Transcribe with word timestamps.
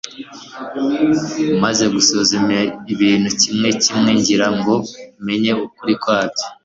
maze 1.63 1.83
gusuzuma 1.93 2.57
ibintu 2.93 3.29
kimwe 3.41 3.69
kimwe 3.83 4.09
ngira 4.19 4.47
ngo 4.57 4.73
menye 5.25 5.51
ukuri 5.65 5.93
kwabyo 6.03 6.45